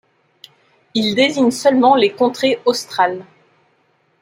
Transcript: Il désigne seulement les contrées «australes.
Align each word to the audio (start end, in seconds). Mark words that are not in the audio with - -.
Il 0.95 1.13
désigne 1.13 1.51
seulement 1.51 1.93
les 1.95 2.11
contrées 2.11 2.59
«australes. 2.65 3.23